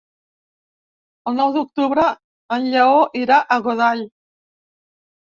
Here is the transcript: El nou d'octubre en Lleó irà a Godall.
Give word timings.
El 1.31 1.35
nou 1.39 1.51
d'octubre 1.57 2.05
en 2.57 2.65
Lleó 2.75 2.95
irà 3.19 3.37
a 3.43 3.59
Godall. 3.69 4.01